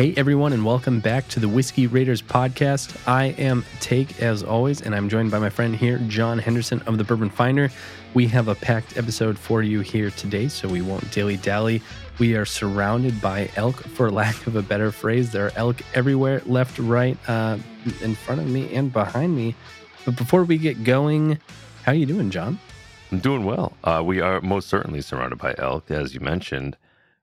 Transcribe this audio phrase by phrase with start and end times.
[0.00, 2.96] Hey, everyone, and welcome back to the Whiskey Raiders podcast.
[3.06, 6.96] I am Take, as always, and I'm joined by my friend here, John Henderson of
[6.96, 7.70] the Bourbon Finder.
[8.14, 11.82] We have a packed episode for you here today, so we won't dilly dally.
[12.18, 15.32] We are surrounded by elk, for lack of a better phrase.
[15.32, 17.58] There are elk everywhere, left, right, uh,
[18.00, 19.54] in front of me, and behind me.
[20.06, 21.38] But before we get going,
[21.82, 22.58] how are you doing, John?
[23.12, 23.74] I'm doing well.
[23.84, 26.78] Uh, we are most certainly surrounded by elk, as you mentioned.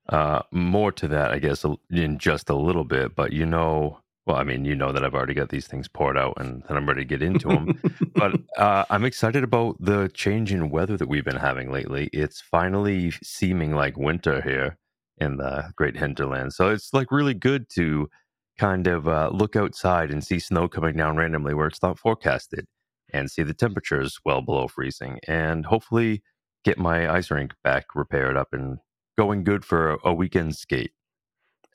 [0.10, 3.16] Uh, more to that, I guess, in just a little bit.
[3.16, 6.18] But you know, well, I mean, you know that I've already got these things poured
[6.18, 7.80] out and, and I'm ready to get into them.
[8.16, 12.10] but uh, I'm excited about the change in weather that we've been having lately.
[12.14, 14.78] It's finally seeming like winter here
[15.18, 16.54] in the great hinterland.
[16.54, 18.10] So it's like really good to
[18.58, 22.66] kind of uh, look outside and see snow coming down randomly where it's not forecasted
[23.14, 26.22] and see the temperatures well below freezing and hopefully
[26.66, 28.80] get my ice rink back repaired up and
[29.18, 30.92] going good for a weekend skate.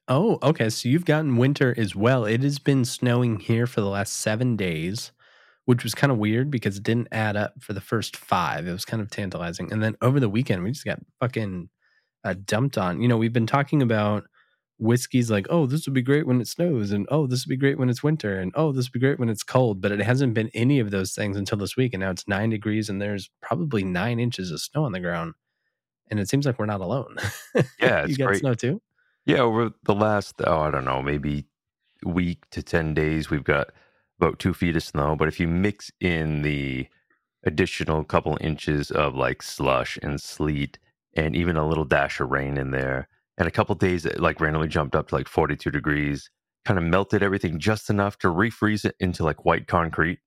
[0.08, 0.68] Oh, okay.
[0.68, 2.24] So you've gotten winter as well.
[2.24, 5.12] It has been snowing here for the last seven days,
[5.64, 8.66] which was kind of weird because it didn't add up for the first five.
[8.66, 9.72] It was kind of tantalizing.
[9.72, 11.68] And then over the weekend, we just got fucking
[12.24, 13.00] uh, dumped on.
[13.00, 14.24] You know, we've been talking about
[14.78, 17.56] whiskeys like, oh, this would be great when it snows, and oh, this would be
[17.56, 19.80] great when it's winter, and oh, this would be great when it's cold.
[19.80, 21.94] But it hasn't been any of those things until this week.
[21.94, 25.34] And now it's nine degrees and there's probably nine inches of snow on the ground
[26.12, 27.16] and it seems like we're not alone.
[27.80, 28.40] Yeah, you got great.
[28.40, 28.80] snow too.
[29.24, 31.46] Yeah, over the last, oh, I don't know, maybe
[32.04, 33.68] week to 10 days, we've got
[34.20, 35.16] about two feet of snow.
[35.16, 36.86] But if you mix in the
[37.44, 40.78] additional couple inches of like slush and sleet
[41.16, 44.40] and even a little dash of rain in there, and a couple days it like
[44.40, 46.30] randomly jumped up to like 42 degrees,
[46.64, 50.20] kind of melted everything just enough to refreeze it into like white concrete.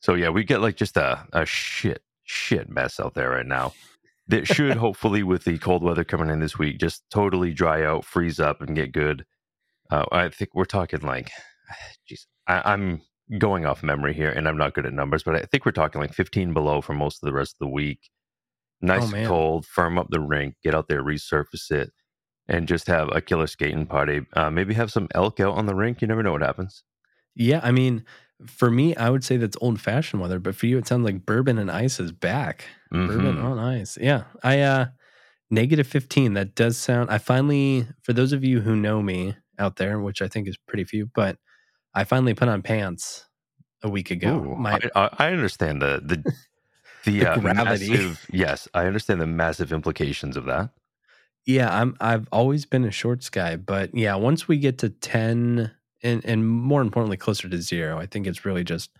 [0.00, 3.72] So yeah, we get like just a, a shit, shit mess out there right now
[4.28, 8.04] that should hopefully with the cold weather coming in this week just totally dry out
[8.04, 9.24] freeze up and get good.
[9.90, 11.30] Uh, i think we're talking like
[12.10, 13.02] jeez i'm
[13.38, 16.00] going off memory here and i'm not good at numbers but i think we're talking
[16.00, 18.10] like 15 below for most of the rest of the week.
[18.80, 21.90] Nice Oh, and cold firm up the rink get out there resurface it
[22.48, 25.74] and just have a killer skating party uh, maybe have some elk out on the
[25.74, 26.82] rink you never know what happens.
[27.34, 28.04] Yeah, I mean,
[28.46, 31.24] for me, I would say that's old fashioned weather, but for you, it sounds like
[31.24, 32.66] bourbon and ice is back.
[32.92, 33.44] Bourbon Mhm.
[33.44, 33.98] on ice.
[34.00, 34.24] Yeah.
[34.42, 34.86] I, uh,
[35.50, 36.34] negative 15.
[36.34, 40.22] That does sound, I finally, for those of you who know me out there, which
[40.22, 41.38] I think is pretty few, but
[41.94, 43.26] I finally put on pants
[43.82, 44.36] a week ago.
[44.38, 46.16] Ooh, My, I, I I understand the the
[47.04, 47.88] the, The uh, gravity.
[47.88, 50.70] massive yes i understand the massive implications of that
[51.46, 55.70] Yeah, I'm I've always been a shorts guy, but yeah, once we get to 10
[56.02, 58.90] and and more importantly closer to 0, I think it's really just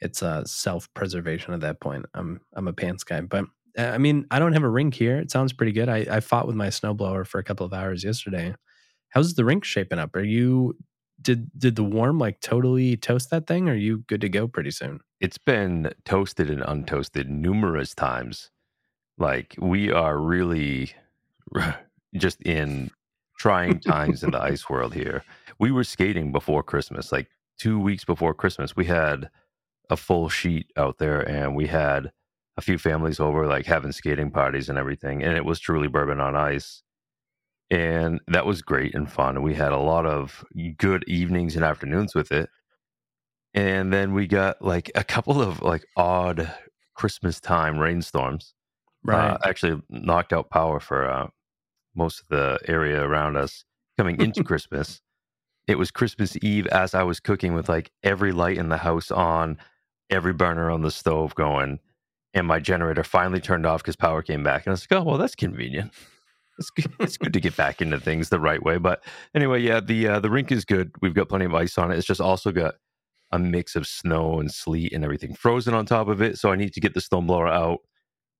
[0.00, 2.06] it's a self-preservation at that point.
[2.14, 3.44] I'm I'm a pants guy, but
[3.78, 5.18] uh, I mean, I don't have a rink here.
[5.18, 5.88] It sounds pretty good.
[5.88, 8.54] I I fought with my snowblower for a couple of hours yesterday.
[9.10, 10.14] How's the rink shaping up?
[10.16, 10.76] Are you
[11.22, 13.68] did did the warm like totally toast that thing?
[13.68, 15.00] Or are you good to go pretty soon?
[15.20, 18.50] it's been toasted and untoasted numerous times.
[19.18, 20.92] Like we are really
[22.14, 22.90] just in
[23.38, 25.22] trying times in the ice world here.
[25.58, 27.28] We were skating before Christmas, like
[27.58, 28.76] two weeks before Christmas.
[28.76, 29.30] We had
[29.90, 32.12] a full sheet out there and we had
[32.56, 35.22] a few families over, like having skating parties and everything.
[35.22, 36.82] And it was truly bourbon on ice.
[37.70, 39.42] And that was great and fun.
[39.42, 40.44] We had a lot of
[40.78, 42.48] good evenings and afternoons with it
[43.56, 46.52] and then we got like a couple of like odd
[46.94, 48.52] Christmas time rainstorms.
[49.32, 51.28] Uh, actually knocked out power for uh,
[51.94, 53.64] most of the area around us
[53.96, 55.00] coming into Christmas.
[55.66, 59.10] It was Christmas Eve as I was cooking with like every light in the house
[59.10, 59.56] on,
[60.10, 61.80] every burner on the stove going,
[62.34, 64.66] and my generator finally turned off because power came back.
[64.66, 65.92] And I was like, oh well, that's convenient.
[66.58, 68.78] It's good, it's good to get back into things the right way.
[68.78, 70.90] But anyway, yeah, the uh, the rink is good.
[71.02, 71.98] We've got plenty of ice on it.
[71.98, 72.76] It's just also got
[73.32, 76.38] a mix of snow and sleet and everything frozen on top of it.
[76.38, 77.80] So I need to get the snowblower out,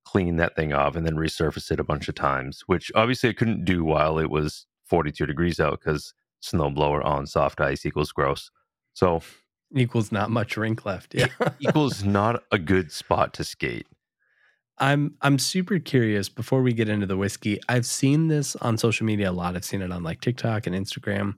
[0.04, 3.34] clean that thing off, and then resurface it a bunch of times, which obviously I
[3.34, 8.50] couldn't do while it was 42 degrees out because snowblower on soft ice equals gross.
[8.94, 9.20] So
[9.74, 11.14] equals not much rink left.
[11.14, 11.26] Yeah.
[11.60, 13.86] equals not a good spot to skate.
[14.78, 17.58] I'm I'm super curious before we get into the whiskey.
[17.68, 19.56] I've seen this on social media a lot.
[19.56, 21.34] I've seen it on like TikTok and Instagram.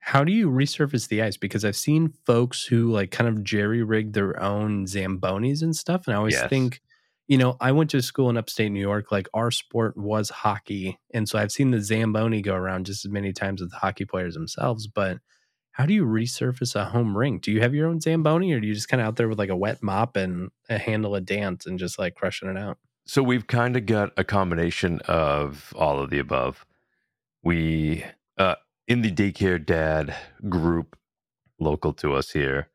[0.00, 1.36] How do you resurface the ice?
[1.36, 6.06] Because I've seen folks who like kind of jerry rig their own Zambonis and stuff.
[6.06, 6.48] And I always Yes.
[6.48, 6.80] think,
[7.28, 9.12] you know, I went to school in upstate New York.
[9.12, 10.98] Like our sport was hockey.
[11.14, 14.04] And so I've seen the Zamboni go around just as many times as the hockey
[14.06, 14.86] players themselves.
[14.88, 15.18] But
[15.72, 17.42] how do you resurface a home rink?
[17.42, 19.38] Do you have your own Zamboni or do you just kind of out there with
[19.38, 22.78] like a wet mop and a handle of dance and just like crushing it out?
[23.06, 26.66] So we've kind of got a combination of all of the above.
[27.42, 28.04] We,
[28.36, 30.14] uh, in the daycare dad
[30.48, 30.96] group
[31.58, 32.68] local to us here,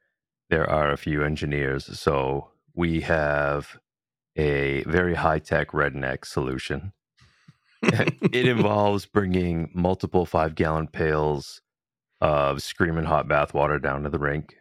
[0.49, 1.99] there are a few engineers.
[1.99, 3.77] So we have
[4.35, 6.93] a very high tech redneck solution.
[7.83, 11.61] it involves bringing multiple five gallon pails
[12.21, 14.55] of screaming hot bath water down to the rink.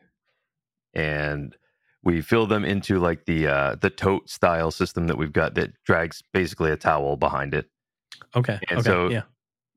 [0.95, 1.57] And
[2.03, 5.73] we fill them into like the uh, the tote style system that we've got that
[5.85, 7.69] drags basically a towel behind it.
[8.35, 8.59] Okay.
[8.69, 8.89] And okay.
[8.89, 9.23] so yeah.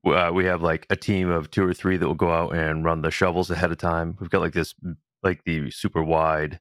[0.06, 2.84] uh, we have like a team of two or three that will go out and
[2.84, 4.16] run the shovels ahead of time.
[4.20, 4.74] We've got like this,
[5.22, 6.60] like the super wide,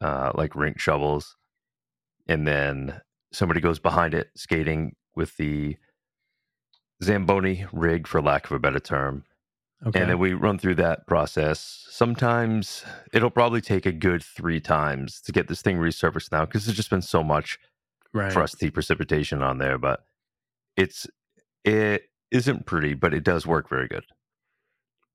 [0.00, 1.36] uh, like rink shovels,
[2.28, 3.00] and then
[3.32, 5.76] somebody goes behind it skating with the
[7.02, 9.24] Zamboni rig, for lack of a better term.
[9.86, 10.00] Okay.
[10.00, 11.86] And then we run through that process.
[11.88, 16.66] Sometimes it'll probably take a good three times to get this thing resurfaced now because
[16.66, 17.58] there's just been so much
[18.12, 18.32] right.
[18.32, 19.78] crusty precipitation on there.
[19.78, 20.04] But
[20.76, 21.06] it's
[21.64, 24.04] it isn't pretty, but it does work very good.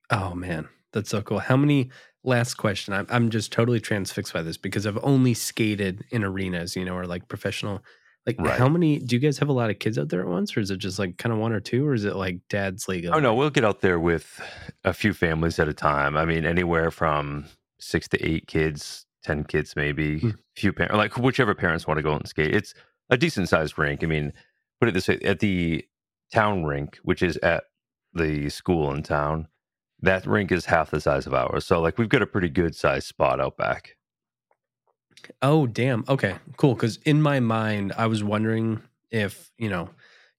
[0.09, 1.39] Oh man, that's so cool.
[1.39, 1.91] How many?
[2.23, 2.91] Last question.
[2.91, 6.95] I'm I'm just totally transfixed by this because I've only skated in arenas, you know,
[6.95, 7.83] or like professional.
[8.25, 8.57] Like, Right.
[8.57, 8.97] how many?
[8.99, 10.77] Do you guys have a lot of kids out there at once, or is it
[10.77, 13.05] just like kind of one or two, or is it like dad's league?
[13.05, 14.41] Oh no, we'll get out there with
[14.83, 16.17] a few families at a time.
[16.17, 17.45] I mean, anywhere from
[17.79, 20.19] six to eight kids, ten kids, maybe.
[20.19, 20.29] Hmm.
[20.55, 22.55] Few parents, like whichever parents want to go out and skate.
[22.55, 22.73] It's
[23.09, 24.03] a decent sized rink.
[24.03, 24.33] I mean,
[24.79, 25.85] put it this way: at the
[26.33, 27.65] town rink, which is at
[28.13, 29.47] the school in town,
[30.01, 31.65] that rink is half the size of ours.
[31.65, 33.97] So, like, we've got a pretty good sized spot out back.
[35.41, 36.03] Oh, damn.
[36.07, 36.73] Okay, cool.
[36.75, 38.81] Because in my mind, I was wondering
[39.11, 39.89] if you know,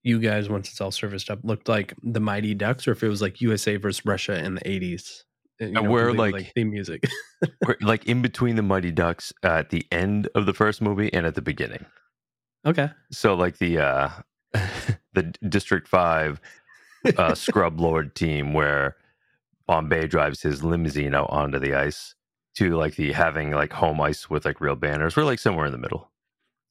[0.02, 3.08] you guys once it's all serviced up looked like the Mighty Ducks, or if it
[3.08, 5.22] was like USA versus Russia in the '80s.
[5.58, 7.04] You know, we're completely, like- theme music.
[7.66, 11.24] We're like in between the Mighty Ducks at the end of the first movie and
[11.26, 11.84] at the beginning.
[12.66, 12.90] okay.
[13.10, 14.10] So like the uh
[15.14, 16.40] the District Five
[17.16, 18.96] uh Scrub Lord team where
[19.66, 22.14] Bombay drives his limousine out onto the ice
[22.56, 25.16] to like the having like home ice with like real banners.
[25.16, 26.10] We're like somewhere in the middle.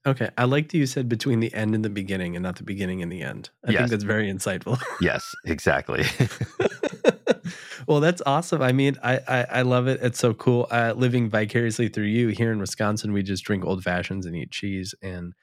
[0.07, 0.29] Okay.
[0.37, 3.01] I like that you said between the end and the beginning and not the beginning
[3.01, 3.49] and the end.
[3.65, 3.79] I Yes.
[3.79, 4.79] think that's very insightful.
[5.01, 6.05] Yes, exactly.
[7.87, 8.61] well, that's awesome.
[8.61, 9.99] I mean, I, I, I love it.
[10.01, 10.67] It's so cool.
[10.71, 14.51] Uh, living vicariously through you here in Wisconsin, we just drink old fashions and eat
[14.51, 15.33] cheese and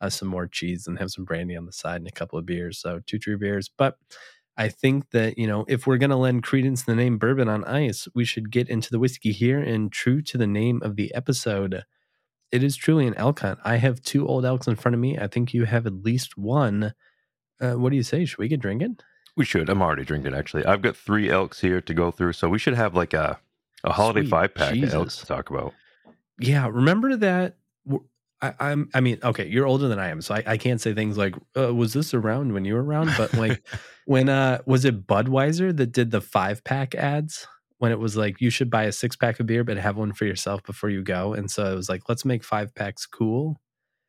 [0.00, 2.46] uh, some more cheese and have some brandy on the side and a couple of
[2.46, 2.78] beers.
[2.78, 3.70] So two true beers.
[3.76, 3.96] But
[4.62, 7.48] I think that, you know, if we're going to lend credence to the name bourbon
[7.48, 9.58] on ice, we should get into the whiskey here.
[9.58, 11.82] And true to the name of the episode,
[12.52, 13.58] it is truly an elk hunt.
[13.64, 15.18] I have two old elks in front of me.
[15.18, 16.94] I think you have at least one.
[17.60, 18.24] Uh, what do you say?
[18.24, 18.98] Should we get drinking?
[19.36, 19.68] we should.
[19.68, 20.64] I'm already drinking actually.
[20.64, 23.38] I've got three elks here to go through, so we should have like a
[23.84, 25.74] a holiday Sweet five pack of elks to talk about.
[26.38, 27.56] Yeah, remember that.
[28.42, 28.90] I, I'm.
[28.92, 31.34] I mean, okay, you're older than I am, so I, I can't say things like,
[31.56, 33.62] uh, "Was this around when you were around?" But like,
[34.06, 37.46] when uh, was it Budweiser that did the five pack ads?
[37.78, 40.12] When it was like, you should buy a six pack of beer, but have one
[40.12, 41.34] for yourself before you go.
[41.34, 43.60] And so it was like, let's make five packs cool.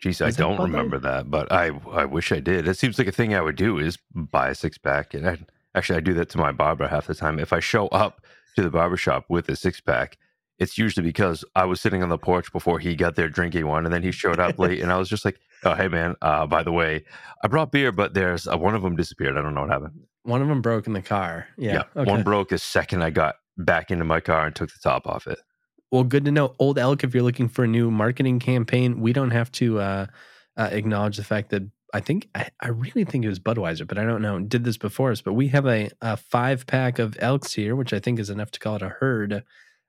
[0.03, 2.68] Jeez, I don't remember that, but I I wish I did.
[2.68, 5.38] It seems like a thing I would do is buy a six pack, and I,
[5.75, 7.39] actually I do that to my barber half the time.
[7.39, 8.25] If I show up
[8.56, 10.18] to the barber shop with a six pack,
[10.60, 13.86] it's usually because I was sitting on the porch before he got there drinking one,
[13.86, 16.45] and then he showed up late, and I was just like, "Oh, hey man, uh,
[16.45, 17.04] by the way,
[17.44, 19.38] I brought beer, but there's uh, one of them disappeared.
[19.38, 19.94] I don't know what happened.
[20.24, 21.48] One of them broke in the car.
[21.57, 21.83] Yeah.
[21.95, 22.10] okay.
[22.10, 25.28] one broke the second I got back into my car and took the top off
[25.28, 25.40] it.
[25.92, 26.56] Well, good to know.
[26.60, 30.06] Old Elk, if you're looking for a new marketing campaign, we don't have to uh,
[30.57, 34.00] uh, acknowledge the fact that I think, I, I really think it was Budweiser, but
[34.00, 35.22] I don't know, did this before us.
[35.22, 38.50] But we have a, a five pack of Elks here, which I think is enough
[38.52, 39.44] to call it a herd.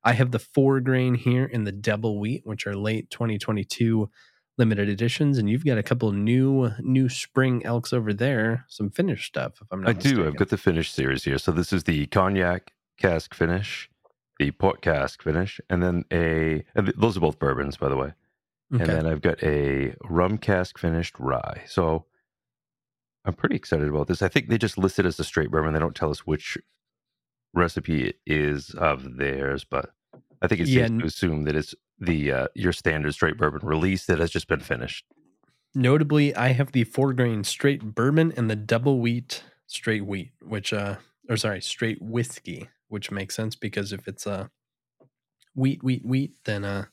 [0.04, 4.10] I have the four grain here and the double wheat, which are late 2022
[4.58, 5.38] limited editions.
[5.38, 9.68] And you've got a couple new new spring Elks over there, some finished stuff, if
[9.70, 10.20] I'm not mistaken.
[10.20, 10.28] I do.
[10.28, 11.38] I've got the finish series here.
[11.38, 13.88] So this is the cognac cask finish,
[14.38, 16.64] the port cask finish, and then a.
[16.74, 18.12] and Those are both bourbons, by the way.
[18.74, 18.82] Okay.
[18.82, 21.62] And then I've got a rum cask finished rye.
[21.66, 22.06] So
[23.24, 24.22] I'm pretty excited about this.
[24.22, 25.72] I think they just list it as a straight bourbon.
[25.72, 26.58] They don't tell us which
[27.54, 29.90] recipe is of theirs, but
[30.42, 33.66] I think it's Yeah, safe to assume that it's the uh, your standard straight bourbon
[33.66, 35.06] release that has just been finished.
[35.74, 40.72] Notably, I have the four grain straight bourbon and the double wheat straight wheat, which
[40.72, 44.48] uh or sorry, straight whiskey, which makes sense because if it's uh
[45.54, 46.84] wheat, wheat, wheat, then uh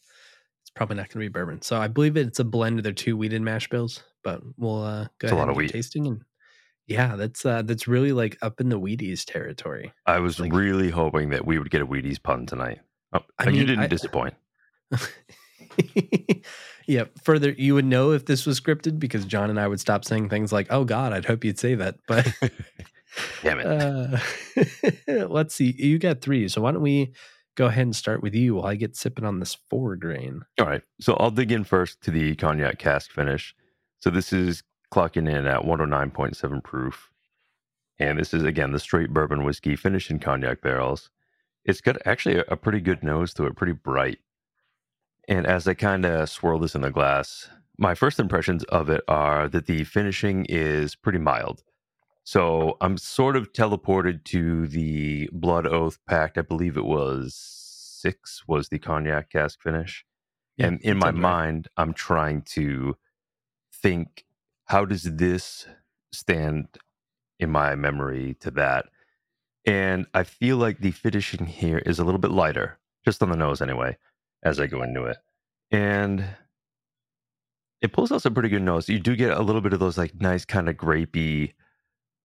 [0.62, 1.62] it's probably not gonna be bourbon.
[1.62, 5.08] So I believe it's a blend of their two wheated mash bills, but we'll uh
[5.20, 5.74] go It's a lot and of wheat.
[5.74, 6.24] tasting and
[6.92, 9.94] yeah, that's uh that's really like up in the Wheaties territory.
[10.06, 12.80] I was Like- really hoping that we would get a Wheaties pun tonight.
[13.14, 14.36] Oh, I you mean, didn't I- disappoint.
[16.88, 20.06] yeah, further you would know if this was scripted because John and I would stop
[20.06, 22.28] saying things like, "Oh God, I'd hope you'd say that." But
[23.44, 23.66] Damn it.
[23.66, 25.76] Uh, let's see.
[25.78, 26.48] You got three.
[26.48, 27.14] So why don't we
[27.56, 30.44] go ahead and start with you while I get sipping on this four grain?
[30.60, 30.82] All right.
[31.02, 33.54] So I'll dig in first to the cognac cask finish.
[34.00, 37.10] So this is clocking in at 109.7 proof.
[38.00, 41.10] And this is, again, the straight bourbon whiskey finished in cognac barrels.
[41.64, 44.20] It's got actually a, a pretty good nose to it, pretty bright.
[45.28, 49.04] And as I kind of swirl this in the glass, my first impressions of it
[49.08, 51.64] are that the finishing is pretty mild.
[52.24, 56.38] So I'm sort of teleported to the Blood Oath Pact.
[56.38, 60.06] I believe it was six was the cognac cask finish.
[60.58, 61.16] Yeah, and in my right.
[61.16, 62.96] mind, I'm trying to
[63.74, 64.26] think
[64.72, 65.68] how does this
[66.14, 66.66] stand
[67.42, 68.86] in my memory to that?
[69.66, 73.36] And I feel like the finishing here is a little bit lighter, just on the
[73.36, 73.98] nose anyway,
[74.44, 75.18] as I go into it.
[75.72, 76.24] And
[77.82, 78.88] it pulls out some pretty good notes.
[78.88, 81.52] You do get a little bit of those like nice kind of grapey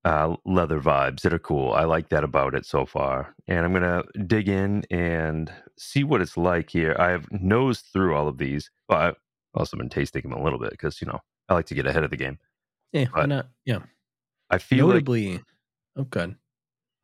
[0.05, 1.73] uh, leather vibes that are cool.
[1.73, 3.35] I like that about it so far.
[3.49, 6.95] And I'm gonna dig in and see what it's like here.
[6.97, 9.17] I have nosed through all of these, but I've
[9.53, 12.05] also been tasting them a little bit because you know I like to get ahead
[12.05, 12.39] of the game.
[12.93, 13.49] Yeah, why not?
[13.65, 13.81] Yeah.
[14.51, 15.43] I feel like Notably,
[15.97, 16.37] oh, good.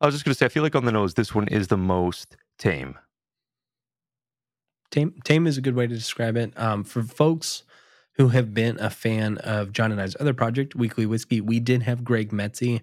[0.01, 1.77] I was just gonna say I feel like on the nose this one is the
[1.77, 2.97] most tame.
[4.91, 6.53] Tame, tame is a good way to describe it.
[6.57, 7.63] Um, for folks
[8.15, 11.81] who have been a fan of John and I's other project, Weekly Whiskey, we did
[11.83, 12.81] have Greg Metze,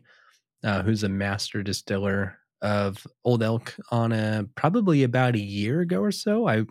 [0.64, 6.00] uh, who's a master distiller of Old Elk, on a probably about a year ago
[6.00, 6.49] or so.
[6.49, 6.64] I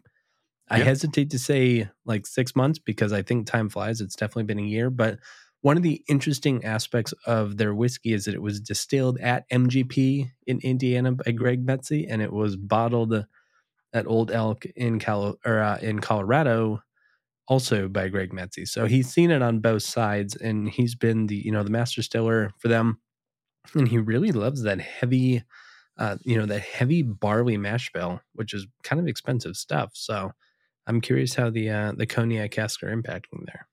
[0.69, 4.01] I hesitate to say like six months because I think time flies.
[4.01, 5.19] It's definitely been a year, but
[5.61, 10.29] one of the interesting aspects of their whiskey is that it was distilled at MGP
[10.47, 13.25] in Indiana by Greg Metze, and it was bottled
[13.91, 16.81] at Old Elk in Cal or uh, in Colorado,
[17.47, 18.67] also by Greg Metze.
[18.67, 22.01] So he's seen it on both sides, and he's been the you know the master
[22.01, 23.01] distiller for them,
[23.73, 25.43] and he really loves that heavy,
[25.97, 29.91] uh, you know that heavy barley mash bill, which is kind of expensive stuff.
[29.93, 30.31] So
[30.87, 33.67] I'm curious how the uh, the cognac cask are impacting there.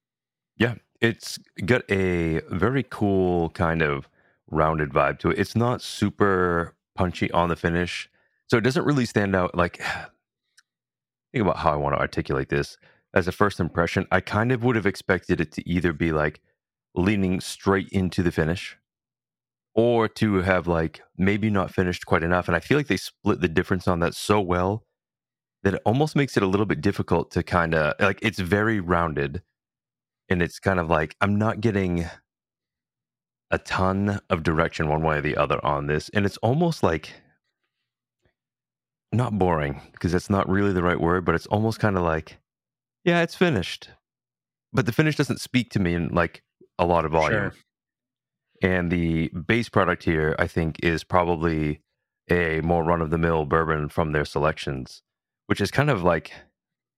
[0.57, 4.09] Yeah, it's got a very cool kind of
[4.51, 5.39] rounded vibe to it.
[5.39, 8.09] It's not super punchy on the finish,
[8.49, 9.55] so it doesn't really stand out.
[9.55, 9.79] Like,
[11.33, 12.77] think about how I want to articulate this.
[13.15, 16.41] As a first impression, I kind of would have expected it to either be like
[16.95, 18.77] leaning straight into the finish
[19.75, 22.49] or to have like maybe not finished quite enough.
[22.49, 24.85] And I feel like they split the difference on that so well
[25.67, 28.79] that it almost makes it a little bit difficult to kind of like it's very
[28.79, 29.43] rounded
[30.29, 32.07] and it's kind of like I'm not getting
[33.51, 37.15] a ton of direction one way or the other on this, and it's almost like
[39.11, 42.39] not boring because that's not really the right word, but it's almost kind of like,
[43.03, 43.89] yeah, it's finished,
[44.73, 46.45] but the finish doesn't speak to me in like
[46.79, 47.51] a lot of volume.
[47.51, 48.71] Sure.
[48.71, 51.81] And the base product here, I think, is probably
[52.31, 55.03] a more run of the mill bourbon from their selections,
[55.47, 56.33] which is kind of like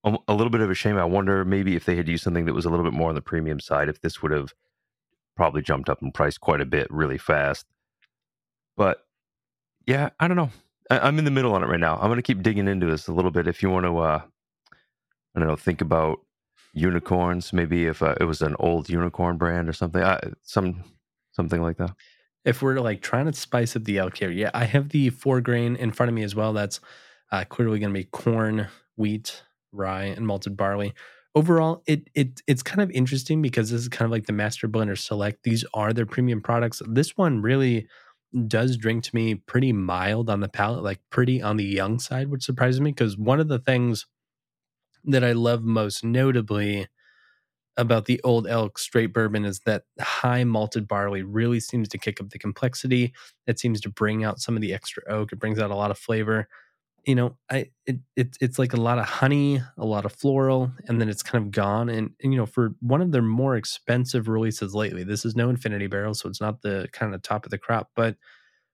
[0.05, 0.97] um, a little bit of a shame.
[0.97, 3.15] I wonder maybe if they had used something that was a little bit more on
[3.15, 4.53] the premium side, if this would have
[5.37, 7.67] probably jumped up in price quite a bit really fast.
[8.77, 9.07] But
[9.87, 10.51] yeah, I don't know.
[10.91, 11.97] I, I'm in the middle on it right now.
[11.97, 13.47] I'm going to keep digging into this a little bit.
[13.47, 14.23] If you want to, uh,
[15.35, 16.21] I don't know, think about
[16.73, 20.85] unicorns, maybe if uh, it was an old unicorn brand or something, uh, some
[21.33, 21.95] something like that.
[22.45, 25.41] if we're like trying to spice up the elk here, yeah, I have the four
[25.41, 26.53] grain in front of me as well.
[26.53, 26.81] That's
[27.31, 29.43] uh, clearly going to be corn, wheat,
[29.73, 30.95] rye, and malted barley.
[31.35, 34.69] Overall, it it it's kind of interesting because this is kind of like the Master
[34.69, 35.43] Blender Select.
[35.43, 36.83] These are their premium products.
[36.89, 37.87] This one really
[38.47, 42.29] does drink to me pretty mild on the palate, like pretty on the young side,
[42.29, 44.07] which surprises me because one of the things
[45.05, 46.89] that I love most notably
[47.77, 52.21] about the old elk straight bourbon is that high malted barley really seems to kick
[52.21, 53.13] up the complexity.
[53.47, 55.33] It seems to bring out some of the extra oak.
[55.33, 56.49] It brings out a lot of flavor.
[57.07, 60.73] You know, I it, it it's like a lot of honey, a lot of floral,
[60.87, 61.89] and then it's kind of gone.
[61.89, 65.49] And, and you know, for one of their more expensive releases lately, this is no
[65.49, 67.91] infinity barrel, so it's not the kind of top of the crop.
[67.97, 68.17] But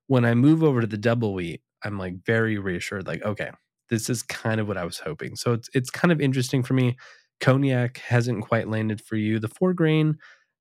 [0.09, 3.07] when I move over to the double wheat, I'm like very reassured.
[3.07, 3.50] Like, okay,
[3.88, 5.37] this is kind of what I was hoping.
[5.37, 6.97] So it's it's kind of interesting for me
[7.40, 9.38] cognac hasn't quite landed for you.
[9.38, 10.19] The four grain,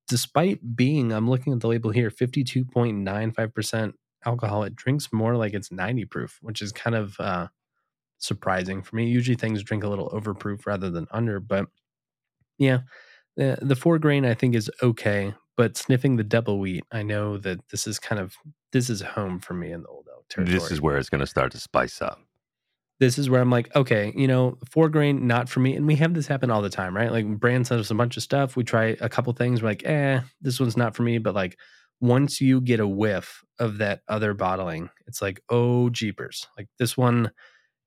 [0.08, 3.94] despite being, I'm looking at the label here, 52.95%
[4.26, 7.48] alcohol, it drinks more like it's 90 proof, which is kind of uh,
[8.18, 9.08] surprising for me.
[9.08, 11.68] Usually things drink a little overproof rather than under, but
[12.58, 12.80] yeah,
[13.36, 15.34] the, the four grain I think is okay.
[15.56, 18.36] But sniffing the double wheat, I know that this is kind of
[18.72, 21.22] this is home for me in the old elk territory This is where it's going
[21.22, 22.20] to start to spice up.
[23.00, 25.76] this is where I'm like, okay, you know, four grain, not for me.
[25.76, 27.12] And we have this happen all the time, right?
[27.12, 28.56] Like brands send us a bunch of stuff.
[28.56, 29.62] We try a couple things.
[29.62, 31.20] We're like, eh, this one's not for me.
[31.20, 31.58] But like
[32.00, 36.48] once you get a whiff of that other bottling, it's like, oh, jeepers.
[36.58, 37.32] Like this one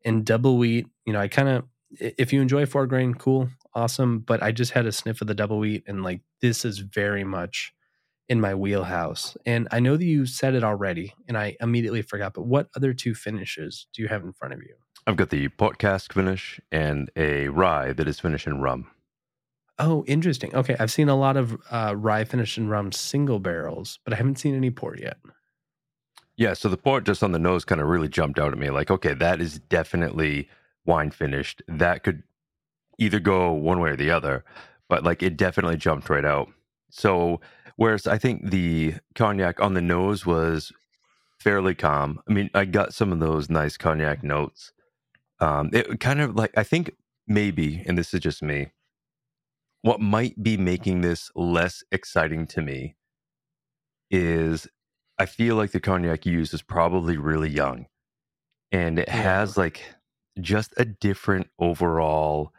[0.02, 4.20] in double wheat, you know, I kind of, if you enjoy four grain, cool, awesome.
[4.20, 7.24] But I just had a sniff of the double wheat and like this is very
[7.24, 7.72] much
[8.28, 9.36] in my wheelhouse.
[9.46, 12.92] And I know that you said it already and I immediately forgot, but what other
[12.92, 14.74] two finishes do you have in front of you?
[15.06, 18.90] I've got the port cask finish and a rye that is finished in rum.
[19.78, 20.54] Oh, interesting.
[20.54, 24.16] Okay, I've seen a lot of uh, rye finished in rum single barrels, but I
[24.16, 25.18] haven't seen any port yet.
[26.36, 28.70] Yeah, so the port just on the nose kind of really jumped out at me.
[28.70, 30.48] Like, okay, that is definitely
[30.84, 31.62] wine finished.
[31.68, 32.22] That could
[32.98, 34.44] either go one way or the other,
[34.88, 36.48] but like it definitely jumped right out.
[36.90, 37.40] So,
[37.76, 40.72] whereas I think the cognac on the nose was
[41.38, 42.20] fairly calm.
[42.28, 44.72] I mean, I got some of those nice cognac notes.
[45.40, 46.92] Um, it kind of like I think
[47.26, 48.72] maybe, and this is just me,
[49.86, 52.96] what might be making this less exciting to me
[54.10, 54.68] is
[55.18, 57.86] I feel like the cognac used is probably really young
[58.72, 59.16] and it Yeah.
[59.22, 59.94] has like
[60.40, 62.52] just a different overall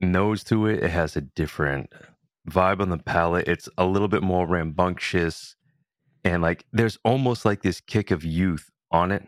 [0.00, 0.82] nose to it.
[0.84, 1.92] It has a different
[2.50, 3.48] vibe on the palate.
[3.48, 5.56] It's a little bit more rambunctious
[6.24, 9.26] and like there's almost like this kick of youth on it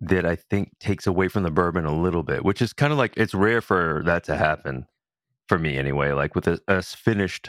[0.00, 2.98] that I think takes away from the bourbon a little bit, which is kind of
[2.98, 4.86] like it's rare for that to happen
[5.54, 6.10] for me anyway.
[6.10, 7.48] Like with a, a finished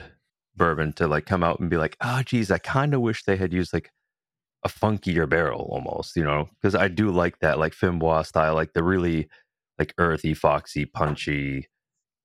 [0.56, 3.36] bourbon to like come out and be like, oh, geez, I kind of wish they
[3.36, 3.90] had used like
[4.64, 8.54] a funkier barrel almost, you know, because I do like that like Fins Bois style,
[8.54, 9.28] like the really
[9.80, 11.68] like earthy, foxy, punchy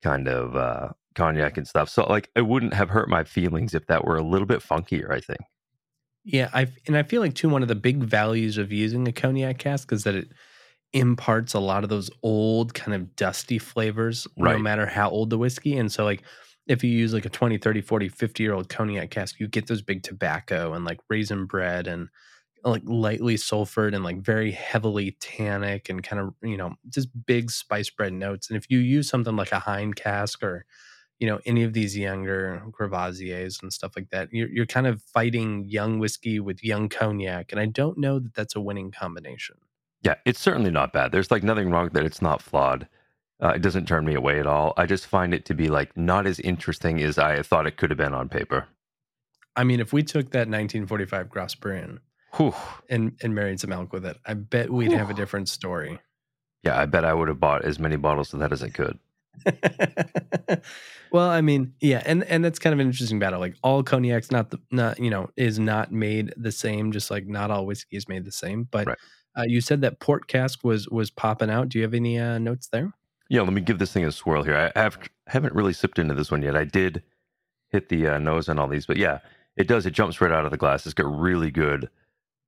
[0.02, 1.88] kind of uh cognac and stuff.
[1.88, 5.10] So like it wouldn't have hurt my feelings if that were a little bit funkier,
[5.10, 5.40] I think.
[6.25, 9.12] Yeah, I and I feel like too one of the big values of using a
[9.12, 10.28] cognac cask is that it
[10.92, 15.38] imparts a lot of those old kind of dusty flavors no matter how old the
[15.38, 15.76] whiskey.
[15.76, 16.23] And so like
[16.66, 19.66] if you use like a 20 30 40 50 year old cognac cask you get
[19.66, 22.09] those big tobacco and like raisin bread and
[22.64, 27.50] like lightly sulfured and like very heavily tannic and kind of you know just big
[27.50, 28.50] spice bread notes.
[28.50, 30.66] And if you use something like a Hine cask or
[31.18, 35.03] you know any of these younger Gravasiers and stuff like that you're, you're kind of
[35.03, 37.53] fighting young whiskey with young cognac.
[37.53, 39.57] And i don't know that that's a winning combination
[40.02, 41.12] Yeah, it's certainly not bad.
[41.12, 42.88] There's like nothing wrong that it's not flawed.
[43.42, 44.74] Uh, it doesn't turn me away at all.
[44.76, 47.90] I just find it to be like not as interesting as I thought it could
[47.90, 48.66] have been on paper.
[49.56, 52.00] I mean, if we took that 1945 Gros Brun
[52.36, 52.54] Whew.
[52.88, 55.98] and and married some elk with it, I bet we'd have a different story.
[56.62, 58.98] Yeah, I bet I would have bought as many bottles of that as I could.
[61.12, 63.40] well, I mean, yeah, and and that's kind of an interesting battle.
[63.40, 67.26] Like all cognac's not the not you know is not made the same, just like
[67.26, 68.64] not all whiskey is made the same.
[68.64, 68.98] But Right.
[69.37, 71.69] Uh, you said that port cask was was popping out.
[71.69, 72.93] Do you have any uh, notes there?
[73.29, 74.73] Yeah, let me give this thing a swirl here.
[74.75, 76.57] I have haven't really sipped into this one yet.
[76.57, 77.03] I did
[77.69, 79.21] hit the uh, nose on all these, but yeah,
[79.57, 79.87] it does.
[79.87, 80.85] It jumps right out of the glass.
[80.85, 81.88] It's got really good,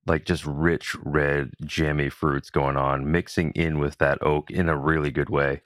[0.07, 4.77] like just rich red jammy fruits going on, mixing in with that oak in a
[4.77, 5.63] really good way.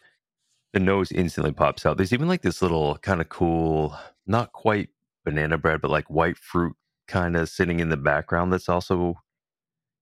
[0.75, 1.97] The nose instantly pops out.
[1.97, 4.91] There's even like this little kind of cool, not quite
[5.25, 6.77] banana bread, but like white fruit
[7.09, 8.53] kind of sitting in the background.
[8.53, 9.17] That's also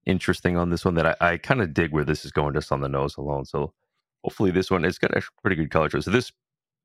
[0.05, 0.95] interesting on this one.
[0.95, 3.45] That I, I kind of dig where this is going just on the nose alone.
[3.45, 3.73] So
[4.23, 6.03] hopefully this one it's got a pretty good color it.
[6.03, 6.31] So this,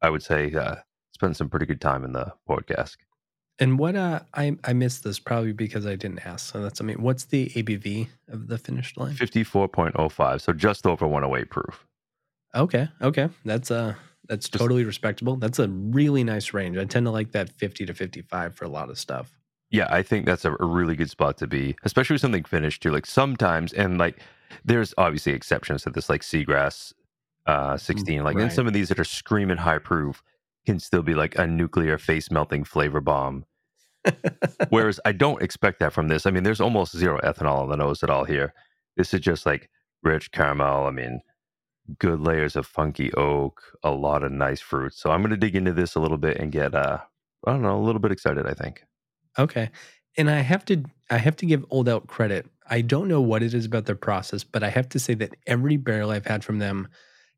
[0.02, 0.76] I would say, uh,
[1.14, 3.00] spend some pretty good time in the port cask.
[3.58, 6.52] And what uh, I I missed this probably because I didn't ask.
[6.52, 9.14] So that's I mean, what's the ABV of the finished line?
[9.14, 11.86] Fifty-four point oh five, so just over one hundred eight proof.
[12.54, 13.94] Okay, okay, that's uh
[14.30, 15.36] that's Just- totally respectable.
[15.36, 16.78] That's a really nice range.
[16.78, 19.39] I tend to like that 50 to 55 for a lot of stuff.
[19.70, 22.82] Yeah, I think that's a, a really good spot to be, especially with something finished
[22.82, 22.90] too.
[22.90, 24.18] Like sometimes, and like
[24.64, 26.92] there's obviously exceptions to this, like Seagrass
[27.46, 28.22] uh, 16.
[28.22, 28.44] Like, right.
[28.44, 30.22] and some of these that are screaming high proof
[30.66, 33.44] can still be like a nuclear face melting flavor bomb.
[34.70, 36.26] Whereas I don't expect that from this.
[36.26, 38.54] I mean, there's almost zero ethanol on the nose at all here.
[38.96, 39.70] This is just like
[40.02, 40.86] rich caramel.
[40.86, 41.20] I mean,
[41.98, 45.00] good layers of funky oak, a lot of nice fruits.
[45.00, 46.98] So I'm going to dig into this a little bit and get, uh,
[47.46, 48.84] I don't know, a little bit excited, I think.
[49.40, 49.70] Okay.
[50.16, 52.46] And I have to I have to give Old Elk credit.
[52.68, 55.34] I don't know what it is about their process, but I have to say that
[55.46, 56.88] every barrel I've had from them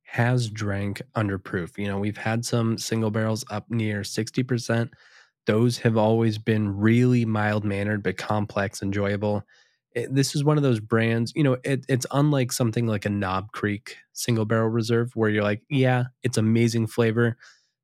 [0.05, 1.79] has drank under proof.
[1.79, 4.91] You know, we've had some single barrels up near 60%.
[5.47, 9.45] Those have always been really mild mannered but complex, enjoyable.
[9.95, 13.11] It- this is one of those brands, you know, it, it's unlike something like a
[13.11, 17.37] Knob Creek single barrel reserve where you're like, yeah, it's amazing flavor,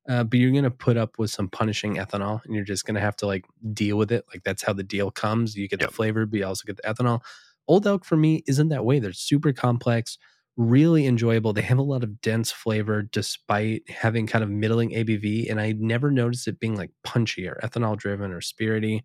[0.07, 2.95] uh, but you're going to put up with some punishing ethanol and you're just going
[2.95, 4.25] to have to like deal with it.
[4.33, 5.55] Like that's how the deal comes.
[5.55, 5.89] You get Yep.
[5.89, 7.21] the flavor, but you also get the ethanol.
[7.67, 8.99] Old Elk for me isn't that way.
[8.99, 10.17] They're super complex,
[10.57, 11.53] really enjoyable.
[11.53, 15.49] They have a lot of dense flavor despite having kind of middling ABV.
[15.49, 19.01] And I never noticed it being like punchy or ethanol driven or spirity.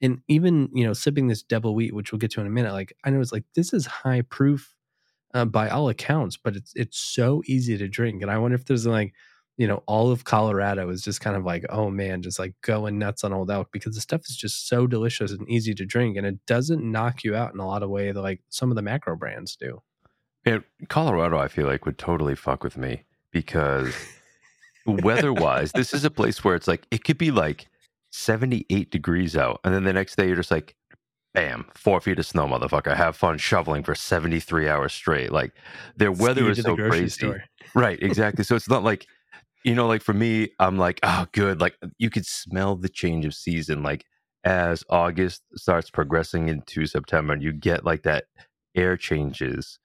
[0.00, 2.72] And even, you know, sipping this double wheat, which we'll get to in a minute,
[2.72, 4.74] like I know it's like this is high proof
[5.34, 8.22] uh, by all accounts, but it's it's so easy to drink.
[8.22, 9.14] And I wonder if there's like,
[9.56, 12.98] you know, all of Colorado is just kind of like, oh man, just like going
[12.98, 16.16] nuts on old elk because the stuff is just so delicious and easy to drink,
[16.16, 18.76] and it doesn't knock you out in a lot of way that like some of
[18.76, 19.82] the macro brands do.
[20.44, 23.94] And Colorado, I feel like would totally fuck with me because
[24.86, 27.66] weather-wise, this is a place where it's like it could be like
[28.10, 30.76] 78 degrees out, and then the next day you're just like,
[31.36, 32.96] bam, four feet of snow, motherfucker.
[32.96, 35.30] Have fun shoveling for 73 hours straight.
[35.30, 35.52] Like
[35.94, 37.08] their weather is so crazy.
[37.10, 37.44] Store.
[37.74, 38.42] Right, exactly.
[38.42, 39.06] so it's not like,
[39.66, 41.60] you know, like for me, I'm like, oh, good.
[41.60, 43.82] Like you could smell the change of season.
[43.82, 44.04] Like
[44.44, 48.26] as August starts progressing into September, and you get like that
[48.76, 49.80] air changes,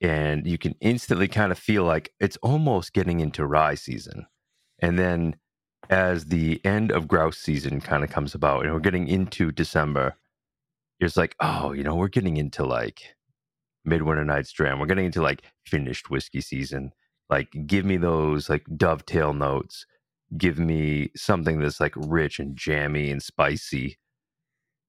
[0.00, 4.26] and you can instantly kind of feel like it's almost getting into rye season.
[4.80, 5.36] And then
[5.88, 10.16] as the end of grouse season kind of comes about, and we're getting into December,
[10.98, 13.14] it's like, oh, you know, we're getting into like
[13.84, 14.80] Midwinter Night's Dram.
[14.80, 16.90] We're getting into like finished whiskey season.
[17.30, 19.86] Like, give me those like dovetail notes.
[20.36, 23.98] Give me something that's like rich and jammy and spicy.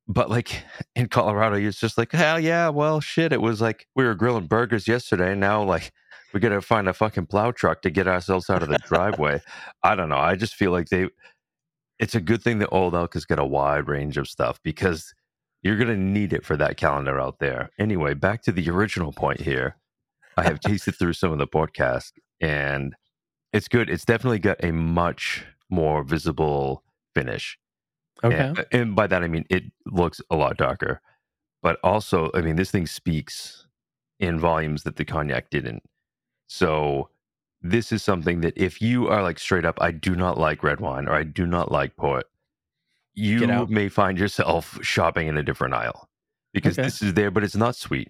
[0.08, 0.64] But like
[0.96, 3.34] in Colorado, it's just like, hell yeah, well, shit.
[3.34, 5.36] It was like we were grilling burgers yesterday.
[5.36, 5.92] Now, like,
[6.34, 9.42] we got to find a fucking plow truck to get ourselves out of the driveway.
[9.84, 10.18] I don't know.
[10.18, 11.08] I just feel like they,
[12.00, 15.14] it's a good thing that Old Elk has got a wide range of stuff because
[15.62, 17.70] you're going to need it for that calendar out there.
[17.80, 19.78] Anyway, back to the original point here.
[20.38, 22.96] I have tasted through some of the port cask and
[23.52, 23.90] it's good.
[23.90, 27.58] It's definitely got a much more visible finish.
[28.24, 28.36] Okay.
[28.36, 31.02] And, and by that, I mean, it looks a lot darker.
[31.62, 33.68] But also, I mean, this thing speaks
[34.20, 35.84] in volumes that the cognac didn't.
[36.48, 37.10] So
[37.62, 40.80] this is something that if you are like straight up, I do not like red
[40.80, 42.26] wine or I do not like port,
[43.14, 46.10] you may find yourself shopping in a different aisle
[46.52, 46.88] because okay.
[46.88, 48.10] this is there, but it's not sweet.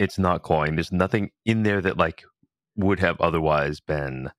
[0.00, 0.76] It's not cloying.
[0.76, 2.24] There's nothing in there that like
[2.74, 4.30] would have otherwise been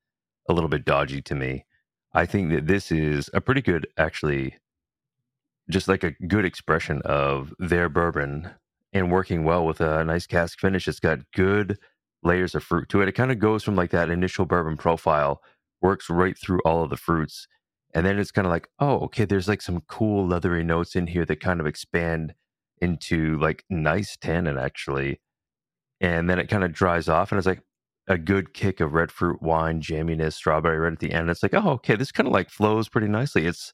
[0.50, 1.66] a little bit dodgy to me.
[2.14, 4.56] I think that this is a pretty good, actually,
[5.70, 8.50] just like a good expression of their bourbon
[8.92, 10.88] and working well with a nice cask finish.
[10.88, 11.78] It's got good
[12.24, 13.08] layers of fruit to it.
[13.08, 15.44] It kind of goes from like that initial bourbon profile,
[15.80, 17.48] works right through all of the fruits,
[17.94, 21.08] and then it's kind of like oh okay there's like some cool leathery notes in
[21.08, 22.34] here that kind of expand
[22.82, 25.20] into like nice tannin actually
[26.02, 27.62] and then it kind of dries off and it's like
[28.08, 31.54] a good kick of red fruit wine jamminess strawberry right at the end it's like
[31.54, 33.74] oh okay this kind of like flows pretty nicely it's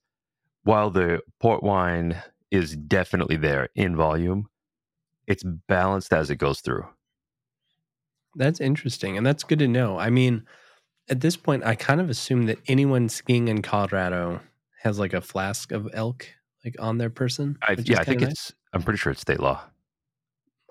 [0.64, 4.48] while the port wine is definitely there in volume
[5.26, 6.86] it's balanced as it goes through
[8.36, 10.46] that's interesting and that's good to know i mean
[11.10, 14.42] at this point, I kind of assume that anyone skiing in Colorado
[14.82, 16.28] has like a flask of elk
[16.66, 17.58] like on their person.
[17.62, 18.32] I, yeah, I think nice.
[18.32, 18.54] it's.
[18.74, 19.62] I'm pretty sure it's state law.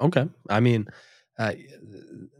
[0.01, 0.88] Okay, I mean,
[1.38, 1.53] uh,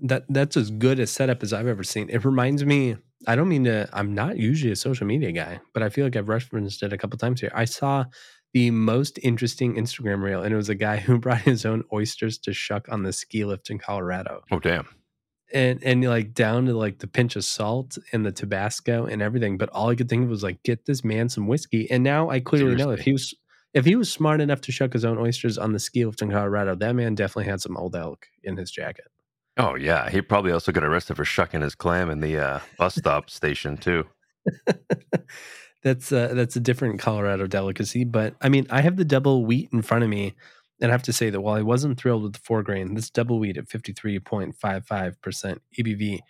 [0.03, 2.09] that that's as good a setup as I've ever seen.
[2.11, 2.97] It reminds me.
[3.27, 3.89] I don't mean to.
[3.93, 6.99] I'm not usually a social media guy, but I feel like I've referenced it a
[6.99, 7.53] couple times here.
[7.55, 8.05] I saw
[8.53, 12.39] the most interesting Instagram reel, and it was a guy who brought his own oysters
[12.39, 14.43] to shuck on the ski lift in Colorado.
[14.51, 14.87] Oh, damn!
[15.53, 19.59] and and like down to like the pinch of salt and the Tabasco and everything.
[19.59, 21.91] But all I could think of was like, get this man some whiskey.
[21.91, 22.87] And now I clearly Seriously.
[22.87, 23.35] know if he was
[23.77, 26.31] if he was smart enough to shuck his own oysters on the ski lift in
[26.31, 29.05] Colorado, that man definitely had some old elk in his jacket.
[29.59, 32.95] Oh yeah, he probably also got arrested for shucking his clam in the uh, bus
[32.95, 34.07] stop station too.
[35.83, 39.69] that's uh, that's a different Colorado delicacy, but I mean, I have the double wheat
[39.75, 40.35] in front of me,
[40.81, 43.11] and I have to say that while I wasn't thrilled with the four grain, this
[43.11, 46.21] double wheat at 53.55% ABV,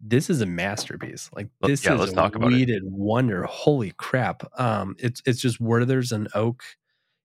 [0.00, 1.28] this is a masterpiece.
[1.34, 3.42] Like this yeah, is a wheated wonder.
[3.44, 4.42] Holy crap.
[4.58, 6.62] Um, it's it's just Werther's and oak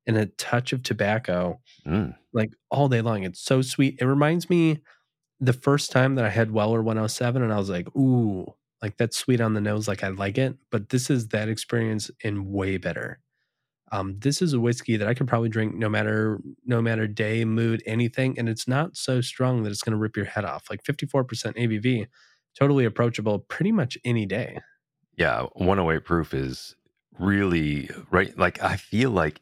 [0.10, 1.62] and a touch of tobacco.
[1.86, 2.16] Mm.
[2.34, 3.24] Like all day long.
[3.24, 3.98] It's so sweet.
[4.02, 4.80] It reminds me
[5.40, 8.48] the first time that I had Weller 107 and I was like, ooh,
[8.82, 10.58] like that's sweet on the nose, like I like it.
[10.72, 13.20] But this is that experience in way better.
[13.92, 17.46] Um, this is a whiskey that I could probably drink no matter no matter day,
[17.46, 20.66] mood, anything, and it's not so strong that it's going to rip your head off.
[20.72, 22.08] Like 54% ABV,
[22.58, 24.60] totally approachable pretty much any day.
[25.16, 26.76] Yeah, 108 proof is
[27.20, 28.36] really right.
[28.38, 29.42] Like I feel like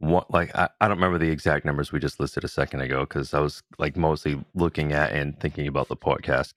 [0.00, 3.00] what like I, I don't remember the exact numbers we just listed a second ago
[3.00, 6.56] because I was like mostly looking at and thinking about the port cask.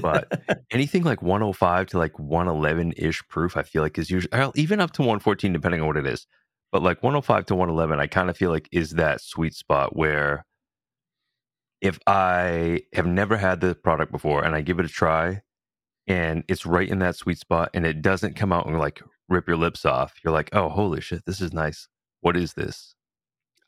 [0.00, 4.80] but anything like 105 to like 111 ish proof, I feel like is usually even
[4.80, 6.26] up to 114, depending on what it is.
[6.72, 10.46] But like 105 to 111, I kind of feel like is that sweet spot where
[11.80, 15.42] if I have never had the product before and I give it a try
[16.06, 19.48] and it's right in that sweet spot and it doesn't come out and like rip
[19.48, 21.88] your lips off, you're like, oh, holy shit, this is nice.
[22.20, 22.94] What is this?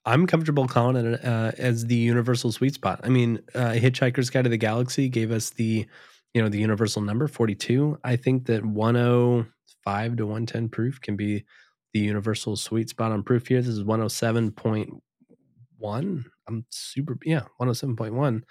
[0.05, 3.01] I'm comfortable calling it uh, as the universal sweet spot.
[3.05, 5.87] I mean, uh, Hitchhiker's Guide to the Galaxy gave us the,
[6.35, 7.99] you know, the universal number 42.
[8.03, 11.45] I think that 105 to 110 proof can be
[11.93, 13.61] the universal sweet spot on proof here.
[13.63, 16.25] This is 107.1.
[16.49, 18.43] I'm super, yeah, 107.1.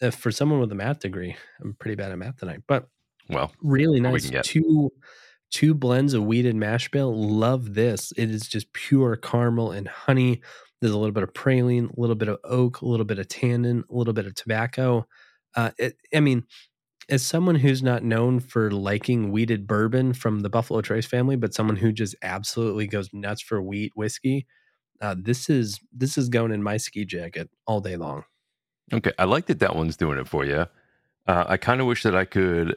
[0.00, 2.88] If for someone with a math degree, I'm pretty bad at math tonight, but
[3.28, 4.22] Well, really we nice.
[4.22, 4.44] can get.
[4.44, 4.90] Two
[5.52, 7.14] two blends of wheated mash bill.
[7.14, 8.12] Love this.
[8.16, 10.40] It is just pure caramel and honey.
[10.80, 13.28] There's a little bit of praline, a little bit of oak, a little bit of
[13.28, 15.06] tannin, a little bit of tobacco.
[15.54, 16.44] Uh, it, I mean,
[17.08, 21.54] as someone who's not known for liking wheated bourbon from the Buffalo Trace family, but
[21.54, 24.46] someone who just absolutely goes nuts for wheat whiskey,
[25.00, 28.24] uh, this is this is going in my ski jacket all day long.
[28.92, 30.66] Okay, I like that that one's doing it for you.
[31.26, 32.76] Uh, I kind of wish that I could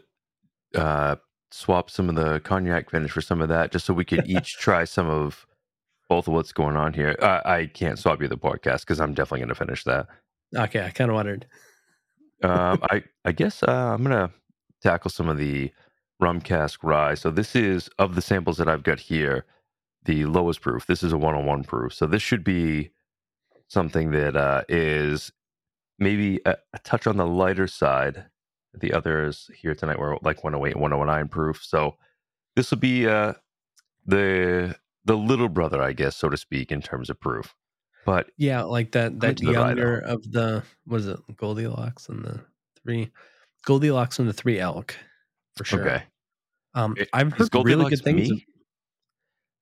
[0.76, 1.16] uh,
[1.56, 4.58] swap some of the cognac finish for some of that, just so we could each
[4.60, 5.46] try some of
[6.10, 7.16] both of what's going on here.
[7.22, 10.08] Uh, I can't swap you the port cask because I'm definitely going to finish that.
[10.56, 11.48] Okay, I kind of wondered.
[12.44, 14.30] Um, I I guess uh, I'm gonna
[14.82, 15.72] tackle some of the
[16.20, 17.16] rum cask rye.
[17.16, 19.46] So this is of the samples that I've got here,
[20.04, 20.86] the lowest proof.
[20.86, 21.94] This is a 101 proof.
[21.94, 22.92] So this should be
[23.68, 25.32] something that uh, is
[25.98, 28.26] maybe a, a touch on the lighter side.
[28.80, 31.64] The others here tonight were like 108, 109 proof.
[31.64, 31.96] So
[32.56, 33.34] this will be uh,
[34.06, 37.54] the the little brother, I guess, so to speak, in terms of proof.
[38.06, 42.40] But Yeah, like that that younger of the what is it, Goldilocks and the
[42.84, 43.12] three
[43.66, 44.96] Goldilocks and the three elk
[45.56, 45.82] for sure.
[45.82, 46.04] okay,
[46.74, 48.30] Um, I- I've heard really good things.
[48.30, 48.46] me?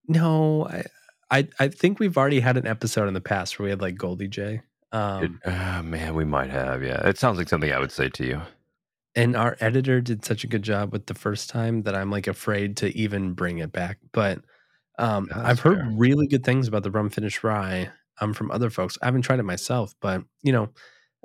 [0.07, 0.83] No, I,
[1.31, 3.95] I I think we've already had an episode in the past where we had like
[3.95, 4.55] Goldie J.
[4.55, 4.61] It-
[4.97, 6.83] Um, ah, man, we might have.
[6.83, 8.41] Yeah, it sounds like something I would say to you.
[9.15, 12.27] And our editor did such a good job with the first time that I'm like
[12.27, 13.99] afraid to even bring it back.
[14.11, 14.39] But
[14.99, 15.89] um, That's I've heard fair.
[15.91, 18.97] really good things about the rum finish rye um, from other folks.
[19.01, 20.69] I haven't tried it myself, but you know,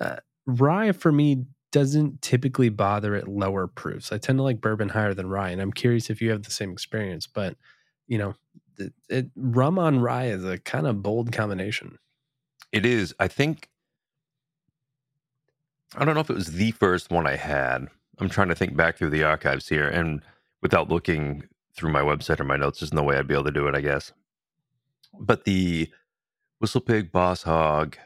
[0.00, 4.10] uh, rye for me doesn't typically bother at lower proofs.
[4.12, 6.50] I tend to like bourbon higher than rye, and I'm curious if you have the
[6.50, 7.26] same experience.
[7.26, 7.56] But
[8.06, 8.34] you know,
[8.78, 11.98] it, it, rum on rye is a kind of bold combination.
[12.72, 13.14] It is.
[13.18, 13.68] I think.
[15.96, 17.88] I don't know if it was the first one I had.
[18.18, 20.22] I'm trying to think back through the archives here, and
[20.60, 23.50] without looking through my website or my notes, there's no way I'd be able to
[23.50, 23.74] do it.
[23.74, 24.12] I guess.
[25.18, 25.90] But the
[26.58, 27.96] Whistle Pig Boss Hog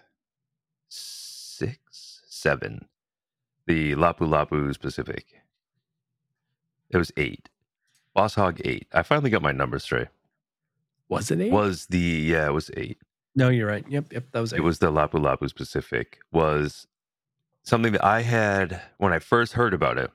[0.89, 2.87] six seven,
[3.67, 5.27] the Lapulapu's Pacific.
[6.91, 7.49] It was eight.
[8.15, 8.87] Boss Hog eight.
[8.93, 10.09] I finally got my numbers straight.
[11.09, 11.53] Was it eight?
[11.53, 12.47] Was the yeah?
[12.47, 12.99] It was eight.
[13.35, 13.85] no, you're right.
[13.89, 14.59] Yep, yep, that was eight.
[14.59, 16.87] it was the Lapulapu's Pacific was
[17.65, 20.11] something that I had when I first heard about it.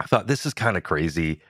[0.00, 1.40] I thought this is kind of crazy.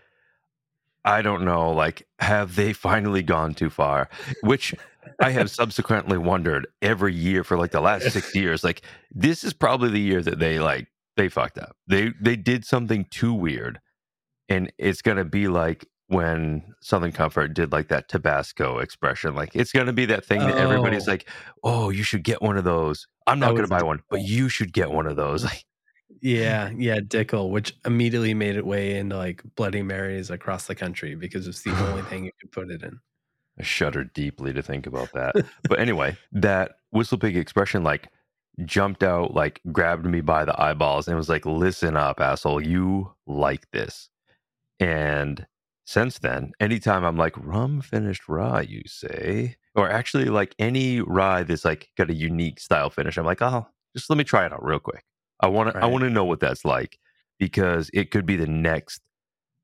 [1.04, 4.08] I don't know, like, have they finally gone too far?
[4.42, 4.74] Which
[5.20, 8.64] I have subsequently wondered every year for like the last six years.
[8.64, 11.76] Like, this is probably the year that they like they fucked up.
[11.86, 13.80] They they did something too weird,
[14.48, 19.34] and it's gonna be like when Southern Comfort did like that Tabasco expression.
[19.34, 21.10] Like, it's gonna be that thing that everybody's Oh.
[21.12, 21.28] like,
[21.62, 24.72] "Oh, you should get one of those." I'm not gonna buy one, but you should
[24.72, 25.42] get one of those.
[25.44, 25.64] Like,
[26.22, 31.14] Yeah, yeah, Dickel, which immediately made it way into like Bloody Marys across the country
[31.14, 32.98] because it's the only thing you could put it in.
[33.60, 35.34] I shudder deeply to think about that.
[35.68, 38.08] but anyway, that whistle pig expression like
[38.64, 43.12] jumped out, like grabbed me by the eyeballs and was like, listen up, asshole, you
[43.26, 44.08] like this.
[44.80, 45.46] And
[45.88, 51.44] since then, anytime I'm like, rum finished rye, you say, or actually like any rye
[51.44, 54.52] that's like got a unique style finish, I'm like, oh, just let me try it
[54.52, 55.02] out real quick.
[55.40, 56.98] I want to, I want to know what that's like
[57.38, 59.00] because it could be the next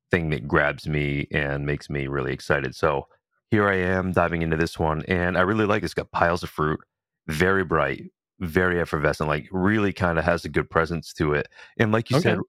[0.09, 2.75] thing that grabs me and makes me really excited.
[2.75, 3.07] So
[3.51, 5.85] here I am diving into this one, and I really like it.
[5.85, 6.79] It's got piles of fruit,
[7.27, 8.01] very bright,
[8.39, 11.49] very effervescent, like really kind of has a good presence to it.
[11.77, 12.39] And like you said,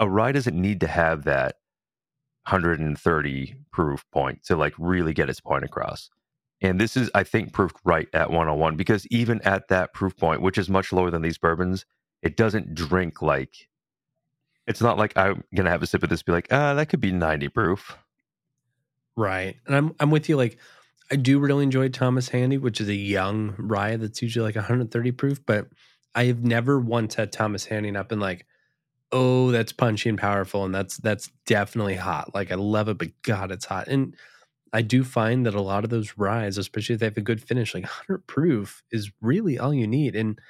[0.00, 1.59] a rye doesn't need to have that
[2.44, 6.10] 130 proof point to like really get its point across.
[6.62, 10.42] And this is, I think, proofed right at 101 because even at that proof point,
[10.42, 11.86] which is much lower than these bourbons,
[12.22, 13.68] it doesn't drink like.
[14.66, 17.00] It's not like I'm gonna have a sip of this, be like, ah, that could
[17.00, 17.96] be 90 proof.
[19.16, 19.56] Right.
[19.66, 20.58] And I'm I'm with you like
[21.10, 25.12] I do really enjoy Thomas Handy, which is a young rye that's usually like 130
[25.12, 25.68] proof, but
[26.14, 28.46] I have never once had Thomas Handy and I've been like,
[29.12, 33.08] "Oh, that's punchy and powerful and that's that's definitely hot." Like I love it, but
[33.22, 33.88] god, it's hot.
[33.88, 34.16] And
[34.72, 37.42] I do find that a lot of those ryes, especially if they have a good
[37.42, 40.14] finish, like 100 proof is really all you need.
[40.14, 40.40] And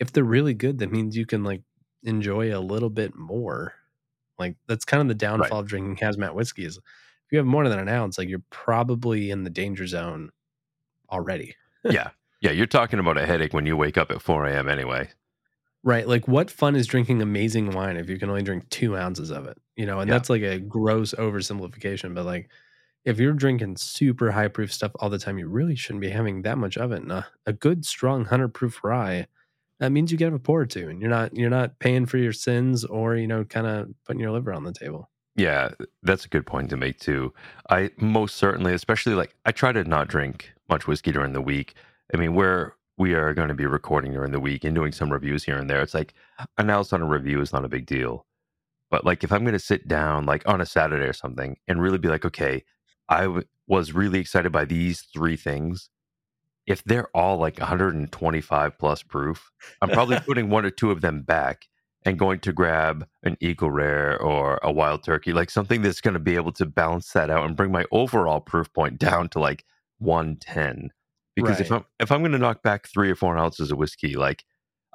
[0.00, 1.62] if they're really good, that means you can like
[2.02, 3.74] enjoy a little bit more.
[4.38, 7.68] Like that's kind of the downfall of drinking hazmat whiskey is if you have more
[7.68, 10.30] than an ounce, like you're probably in the danger zone
[11.10, 11.56] already.
[11.84, 12.10] yeah.
[12.42, 14.68] Yeah, you're talking about a headache when you wake up at 4 a.m.
[14.68, 15.08] anyway.
[15.86, 16.08] Right.
[16.08, 19.46] Like, what fun is drinking amazing wine if you can only drink two ounces of
[19.46, 19.56] it?
[19.76, 20.14] You know, and Yeah.
[20.16, 22.14] that's like a gross oversimplification.
[22.14, 22.50] But like,
[23.04, 26.42] if you're drinking super high proof stuff all the time, you really shouldn't be having
[26.42, 27.02] that much of it.
[27.02, 29.28] And a, a good, strong hundred proof rye,
[29.80, 32.18] that means you get a pour or two, and you're not you're not paying for
[32.18, 35.10] your sins or you know, kind of putting your liver on the table.
[35.36, 35.70] Yeah,
[36.02, 37.34] that's a good point to make too.
[37.70, 41.74] I most certainly, especially like I try to not drink much whiskey during the week.
[42.14, 45.12] I mean, where we are going to be recording during the week and doing some
[45.12, 46.14] reviews here and there, it's like
[46.58, 48.26] an ounce on a review is not a big deal.
[48.90, 51.82] But like if I'm going to sit down like on a Saturday or something and
[51.82, 52.64] really be like, okay,
[53.08, 55.90] I w- was really excited by these three things.
[56.66, 59.50] If they're all like 125 plus proof,
[59.82, 61.66] I'm probably putting one or two of them back
[62.04, 66.14] and going to grab an Eagle Rare or a Wild Turkey, like something that's going
[66.14, 69.40] to be able to balance that out and bring my overall proof point down to
[69.40, 69.64] like
[69.98, 70.92] 110.
[71.36, 74.16] Because if I'm if I'm going to knock back three or four ounces of whiskey,
[74.16, 74.42] like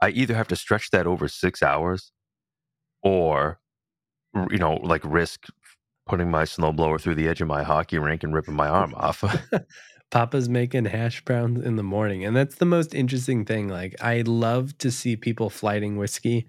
[0.02, 2.12] I either have to stretch that over six hours,
[3.04, 3.60] or
[4.50, 5.46] you know, like risk
[6.08, 9.24] putting my snowblower through the edge of my hockey rink and ripping my arm off.
[10.12, 13.70] Papa's making hash browns in the morning, and that's the most interesting thing.
[13.70, 16.48] Like, I love to see people flighting whiskey,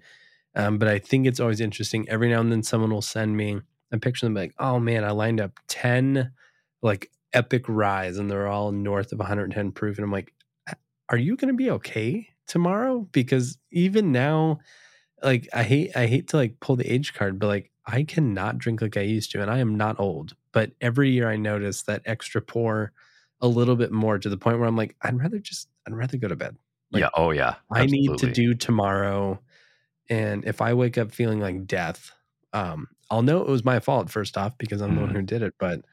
[0.55, 2.09] um, but I think it's always interesting.
[2.09, 5.05] Every now and then, someone will send me a picture and be like, "Oh man,
[5.05, 6.31] I lined up ten
[6.81, 10.33] like epic ryes, and they're all north of 110 proof." And I'm like,
[11.09, 14.59] "Are you going to be okay tomorrow?" Because even now,
[15.23, 18.57] like, I hate I hate to like pull the age card, but like, I cannot
[18.59, 20.35] drink like I used to, and I am not old.
[20.53, 22.93] But every year, I notice that extra pour
[23.41, 26.17] a little bit more to the point where I'm like, I'd rather just, I'd rather
[26.17, 26.57] go to bed.
[26.93, 27.09] Like, yeah.
[27.15, 27.55] Oh yeah.
[27.73, 29.41] I need to do tomorrow.
[30.09, 32.11] And if I wake up feeling like death,
[32.53, 35.15] um, I'll know it was my fault first off because I'm the one Mhm.
[35.15, 35.55] who did it.
[35.59, 35.85] But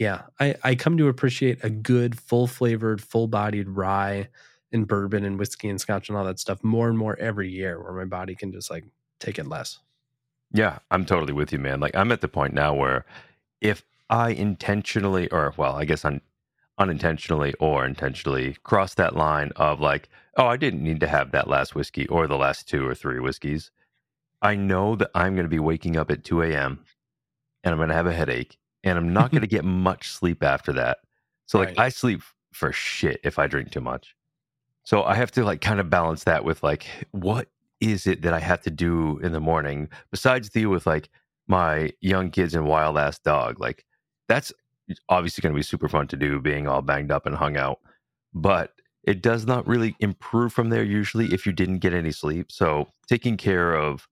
[0.00, 4.30] yeah, I, I come to appreciate a good, full flavored, full bodied rye
[4.72, 7.78] and bourbon and whiskey and scotch and all that stuff more and more every year
[7.80, 8.84] where my body can just like
[9.18, 9.78] take it less.
[10.52, 11.80] Yeah, I'm totally with you, man.
[11.80, 13.04] Like I'm at the point now where
[13.60, 16.22] if I intentionally or well, I guess un-
[16.78, 20.08] unintentionally or intentionally cross that line of like,
[20.38, 23.20] oh, I didn't need to have that last whiskey or the last two or three
[23.20, 23.70] whiskeys.
[24.40, 26.86] I know that I'm going to be waking up at 2 a.m.
[27.62, 30.42] and I'm going to have a headache and I'm not going to get much sleep
[30.42, 30.98] after that.
[31.46, 31.78] So like Right.
[31.78, 34.14] I sleep for shit if I drink too much.
[34.84, 37.48] So I have to like kind of balance that with like what
[37.80, 41.08] is it that I have to do in the morning besides deal with like
[41.48, 43.60] my young kids and wild ass dog.
[43.60, 43.84] Like
[44.28, 44.52] that's
[45.08, 47.80] obviously going to be super fun to do being all banged up and hung out.
[48.34, 48.72] But
[49.04, 52.52] it does not really improve from there usually if you didn't get any sleep.
[52.52, 54.06] So taking care of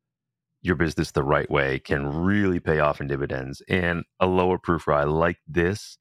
[0.69, 3.63] your business the right way can really pay off in dividends.
[3.69, 5.99] And a lower proof rye like this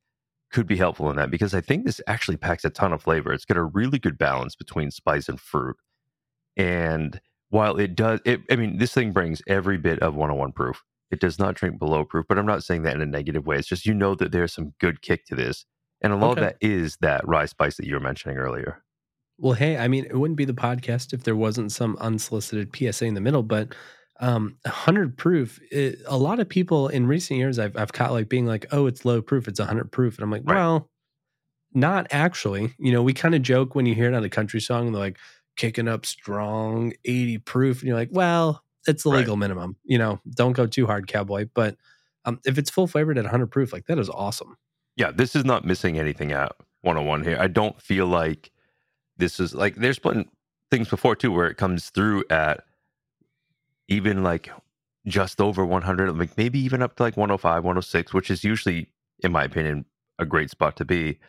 [0.52, 3.34] could be helpful in that because I think this actually packs a ton of flavor.
[3.34, 5.78] It's got a really good balance between spice and fruit.
[6.56, 10.84] And while it does, it, I mean, this thing brings every bit of 101 proof.
[11.12, 13.58] It does not drink below proof, but I'm not saying that in a negative way.
[13.58, 15.66] It's just you know that there's some good kick to this.
[16.02, 16.42] And a lot Okay.
[16.42, 18.84] of that is that rye spice that you were mentioning earlier.
[19.40, 23.06] Well, hey, I mean, it wouldn't be the podcast if there wasn't some unsolicited PSA
[23.06, 23.76] in the middle, but
[24.20, 28.30] um 100 proof, it, a lot of people in recent years I've I've caught like
[28.30, 30.64] being like, "Oh, it's low proof, it's 100 proof." And I'm like, Right.
[30.64, 30.90] "Well,
[31.74, 34.62] not actually." You know, we kind of joke when you hear it on a country
[34.62, 35.20] song they're like
[35.58, 39.12] kicking up strong 80 proof and you're like, "Well, it's the Right.
[39.12, 39.78] legal minimum.
[39.86, 41.78] You know, don't go too hard, cowboy." But
[42.26, 44.58] um if it's full flavored at 100 proof, like that is awesome.
[44.96, 47.38] Yeah, this is not missing anything out 101 here.
[47.40, 48.52] I don't feel like
[49.18, 50.30] this is like there's been
[50.72, 52.66] things before too where it comes through at
[53.88, 54.50] even like
[55.06, 58.92] just over 100, like maybe even up to like 105, 106, which is usually,
[59.24, 59.86] in my opinion,
[60.20, 61.20] a great spot to be.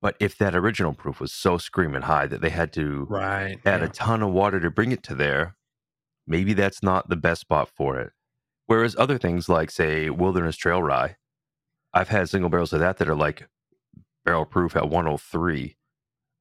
[0.00, 3.58] But if that original proof was so screaming high that they had to Right.
[3.64, 5.56] add a ton of water to bring it to there,
[6.26, 8.12] maybe that's not the best spot for it.
[8.66, 11.16] Whereas other things like, say, Wilderness Trail Rye,
[11.94, 13.48] I've had single barrels of that that are like
[14.24, 15.76] barrel proof at 103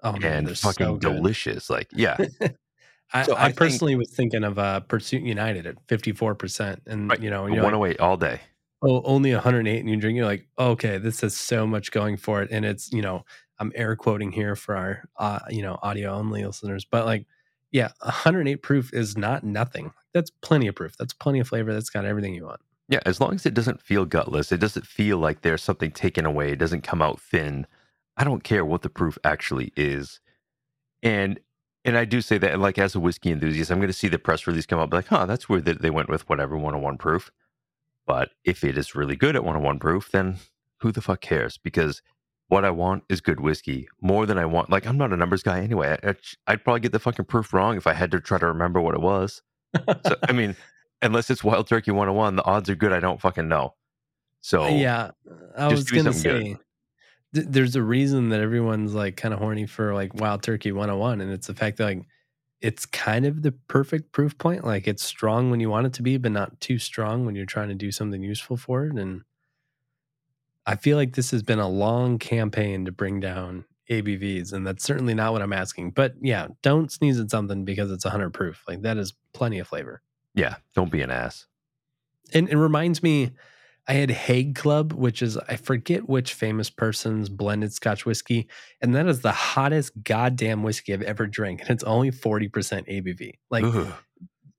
[0.04, 1.70] Oh man, and fucking so delicious.
[1.70, 2.18] Like, yeah,
[3.14, 6.80] I, So I I think- personally was thinking of uh, Pursuit United at 54%.
[6.88, 7.20] And, Right.
[7.22, 8.42] you know, a you're like, 108 all day.
[8.84, 12.42] oh, only 108 and you drink, you're like, okay, this has so much going for
[12.42, 12.50] it.
[12.52, 13.26] And it's, you know,
[13.60, 17.26] I'm air quoting here for our, uh, you know, audio only listeners, but like,
[17.72, 19.92] yeah, 108 proof is not nothing.
[20.14, 20.98] That's plenty of proof.
[20.98, 21.72] That's plenty of flavor.
[21.74, 22.60] That's got everything you want.
[22.90, 26.26] Yeah, as long as it doesn't feel gutless, it doesn't feel like there's something taken
[26.26, 27.66] away, it doesn't come out thin.
[28.18, 30.20] I don't care what the proof actually is.
[31.04, 31.40] And
[31.84, 34.20] and I do say that like as a whiskey enthusiast, I'm going to see the
[34.20, 37.32] press release come up like, "Huh, that's weird that they went with whatever 101 proof."
[38.06, 40.38] But if it is really good at 101 proof, then
[40.80, 41.58] who the fuck cares?
[41.58, 42.02] Because
[42.48, 44.70] what I want is good whiskey more than I want.
[44.70, 45.98] Like I'm not a numbers guy anyway.
[46.04, 46.16] I,
[46.48, 48.94] I'd probably get the fucking proof wrong if I had to try to remember what
[48.94, 49.42] it was.
[49.88, 50.56] so I mean,
[51.02, 53.76] unless it's Wild Turkey 101, the odds are good I don't fucking know.
[54.42, 55.12] So yeah,
[55.58, 56.58] I was gonna say
[57.34, 61.22] th- there's a reason that everyone's like kind of horny for like Wild Turkey 101,
[61.22, 62.06] and it's the fact that like
[62.62, 64.64] it's kind of the perfect proof point.
[64.64, 67.46] Like it's strong when you want it to be, but not too strong when you're
[67.46, 68.94] trying to do something useful for it.
[68.94, 69.24] And
[70.66, 74.84] I feel like this has been a long campaign to bring down ABVs, and that's
[74.84, 75.92] certainly not what I'm asking.
[75.92, 78.64] But yeah, don't sneeze at something because it's 100 proof.
[78.68, 80.02] Like that is plenty of flavor.
[80.36, 81.48] Yeah, don't be an ass.
[82.34, 83.32] And it reminds me,
[83.88, 88.48] I had Haig Club, which is I forget which famous person's blended Scotch whiskey,
[88.80, 93.34] and that is the hottest goddamn whiskey I've ever drank, and it's only 40% ABV.
[93.50, 93.92] Like Ugh.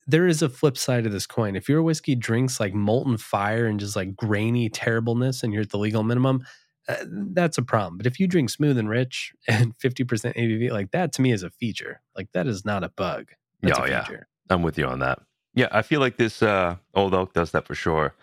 [0.07, 1.55] there is a flip side of this coin.
[1.55, 5.71] If your whiskey drinks like molten fire and just like grainy terribleness, and you're at
[5.71, 6.45] the legal minimum,
[6.89, 7.99] uh, that's a problem.
[7.99, 11.45] But if you drink smooth and rich and 50% ABV, like that to me is
[11.45, 12.01] a feature.
[12.17, 13.31] Like that is not a bug.
[13.63, 14.05] That's oh, yeah.
[14.51, 15.21] I'm with you on that.
[15.55, 18.15] Yeah, I feel like this uh, old elk does that for sure.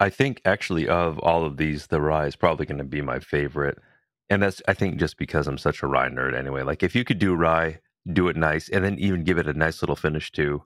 [0.00, 3.20] I think actually of all of these, the rye is probably going to be my
[3.20, 3.78] favorite,
[4.30, 6.62] and that's I think just because I'm such a rye nerd anyway.
[6.62, 7.80] Like if you could do rye,
[8.12, 10.62] do it nice, and then even give it a nice little finish too,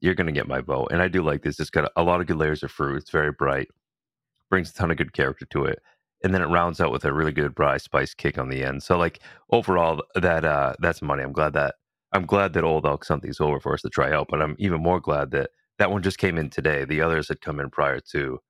[0.00, 0.88] you're going to get my vote.
[0.92, 1.60] And I do like this.
[1.60, 2.98] It's got a lot of good layers of fruit.
[2.98, 3.68] It's very bright,
[4.50, 5.80] brings a ton of good character to it,
[6.24, 8.82] and then it rounds out with a really good rye spice kick on the end.
[8.82, 11.22] So like overall, that uh that's money.
[11.22, 11.76] I'm glad that
[12.12, 14.82] I'm glad that Old Elk something's over for us to try out, but I'm even
[14.82, 16.84] more glad that that one just came in today.
[16.84, 18.40] The others had come in prior to.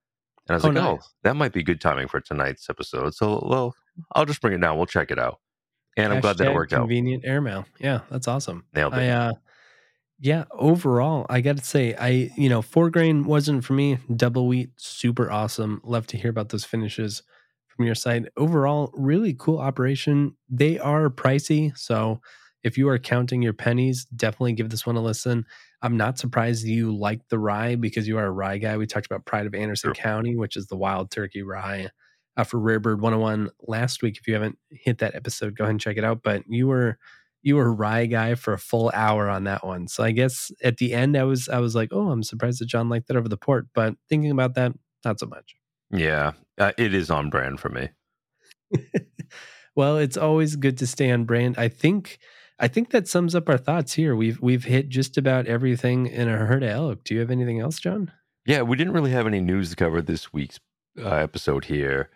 [0.48, 1.02] And I was oh, like, oh, nice.
[1.02, 3.14] oh, that might be good timing for tonight's episode.
[3.14, 3.74] So, well,
[4.14, 4.76] I'll just bring it down.
[4.76, 5.40] We'll check it out.
[5.96, 7.28] And Hashtag I'm glad that it worked convenient out.
[7.28, 7.66] Convenient airmail.
[7.78, 8.64] Yeah, that's awesome.
[8.74, 8.98] Nailed it.
[8.98, 9.32] I, uh,
[10.20, 13.98] yeah, overall, I got to say, I, you know, four grain wasn't for me.
[14.14, 15.80] Double wheat, super awesome.
[15.84, 17.22] Love to hear about those finishes
[17.68, 18.30] from your side.
[18.36, 20.36] Overall, really cool operation.
[20.48, 21.76] They are pricey.
[21.76, 22.20] So,
[22.62, 25.44] if you are counting your pennies, definitely give this one a listen.
[25.84, 28.78] I'm not surprised you like the rye because you are a rye guy.
[28.78, 29.94] We talked about Pride of Anderson sure.
[29.94, 31.90] County, which is the wild turkey rye
[32.38, 34.16] uh, for Rare Bird 101 last week.
[34.16, 36.22] If you haven't hit that episode, go ahead and check it out.
[36.22, 36.98] But you were
[37.42, 39.86] you were a rye guy for a full hour on that one.
[39.86, 42.66] So I guess at the end I was I was like, oh, I'm surprised that
[42.66, 43.66] John liked that over the port.
[43.74, 44.72] But thinking about that,
[45.04, 45.54] not so much.
[45.90, 47.90] Yeah, uh, it is on brand for me.
[49.76, 51.56] well, it's always good to stay on brand.
[51.58, 52.18] I think
[52.58, 54.14] I think that sums up our thoughts here.
[54.14, 57.04] We've we've hit just about everything in a herd of elk.
[57.04, 58.12] Do you have anything else, John?
[58.46, 60.60] Yeah, we didn't really have any news to cover this week's
[61.02, 62.10] uh, episode here,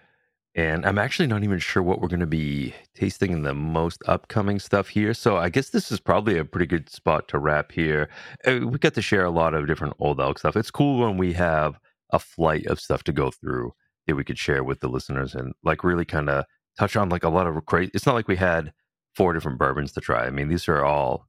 [0.54, 4.02] and I'm actually not even sure what we're going to be tasting in the most
[4.06, 5.14] upcoming stuff here.
[5.14, 8.08] So I guess this is probably a pretty good spot to wrap here.
[8.46, 10.56] Uh, we got to share a lot of different old elk stuff.
[10.56, 11.78] It's cool when we have
[12.10, 13.72] a flight of stuff to go through
[14.06, 16.44] that we could share with the listeners and like really kind of
[16.78, 17.90] touch on like a lot of great.
[17.94, 18.72] It's not like we had
[19.14, 20.26] four different bourbons to try.
[20.26, 21.28] I mean, these are all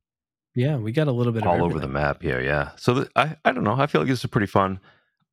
[0.55, 2.41] yeah, we got a little bit all over the map here.
[2.41, 3.79] Yeah, so I I don't know.
[3.79, 4.79] I feel like this is pretty fun.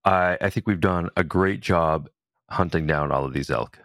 [0.04, 2.08] I I think we've done a great job
[2.50, 3.78] hunting down all of these elk.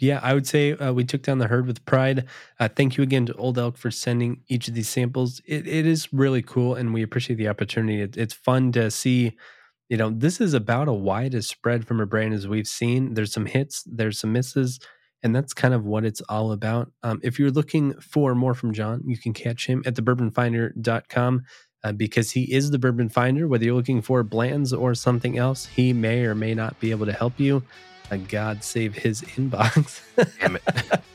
[0.00, 2.26] Yeah, I would say uh, we took down the herd with pride.
[2.60, 5.40] Uh, thank you again to Old Elk for sending each of these samples.
[5.44, 8.02] It, it is really cool, and we appreciate the opportunity.
[8.02, 9.36] It, it's fun to see.
[9.88, 13.14] You know, this is about a wide spread from a brand as we've seen.
[13.14, 14.78] There's some hits, there's some misses.
[15.22, 16.92] And that's kind of what it's all about.
[17.02, 21.42] Um, if you're looking for more from John, you can catch him at thebourbonfinder.com
[21.84, 23.48] uh, because he is the bourbon finder.
[23.48, 27.06] Whether you're looking for blends or something else, he may or may not be able
[27.06, 27.62] to help you.
[28.10, 30.02] Uh, God save his inbox.
[30.40, 30.62] Damn it.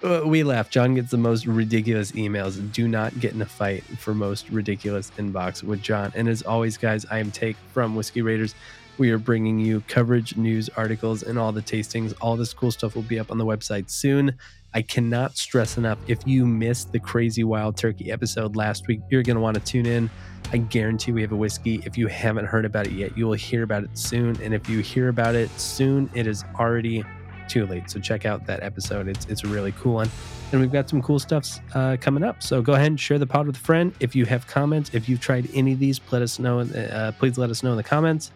[0.00, 0.70] Uh, we laugh.
[0.70, 2.72] John gets the most ridiculous emails.
[2.72, 6.12] Do not get in a fight for most ridiculous inbox with John.
[6.14, 8.54] And as always, guys, I am Take from Whiskey Raiders.
[8.98, 12.14] We are bringing you coverage, news, articles, and all the tastings.
[12.20, 14.36] All this cool stuff will be up on the website soon.
[14.74, 19.22] I cannot stress enough if you missed the crazy wild turkey episode last week, you're
[19.22, 20.10] going to want to tune in.
[20.52, 21.80] I guarantee we have a whiskey.
[21.86, 24.40] If you haven't heard about it yet, you will hear about it soon.
[24.42, 27.04] And if you hear about it soon, it is already
[27.48, 27.88] too late.
[27.88, 29.08] So check out that episode.
[29.08, 30.10] It's it's a really cool one.
[30.52, 32.42] And we've got some cool stuffs uh, coming up.
[32.42, 33.94] So go ahead and share the pod with a friend.
[34.00, 36.60] If you have comments, if you've tried any of these, let us know.
[36.60, 38.32] Uh, please let us know in the comments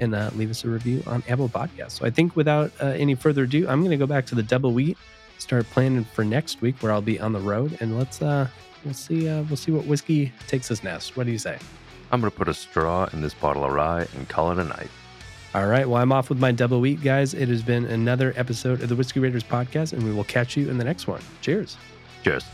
[0.00, 1.92] and uh, leave us a review on Apple Podcasts.
[1.92, 4.42] So I think without uh, any further ado, I'm going to go back to the
[4.42, 4.98] double wheat,
[5.38, 8.48] start planning for next week where I'll be on the road, and let's uh,
[8.84, 11.16] we'll see uh, we'll see what whiskey takes us next.
[11.16, 11.58] What do you say?
[12.12, 14.64] I'm going to put a straw in this bottle of rye and call it a
[14.64, 14.90] night.
[15.54, 15.88] All right.
[15.88, 17.32] Well, I'm off with my double wheat, guys.
[17.32, 20.68] It has been another episode of the Whiskey Raiders podcast, and we will catch you
[20.68, 21.22] in the next one.
[21.42, 21.76] Cheers.
[22.24, 22.44] Cheers.